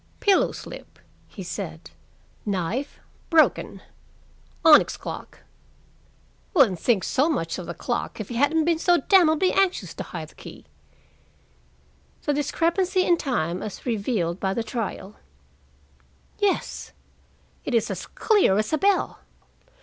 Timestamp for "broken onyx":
3.29-4.97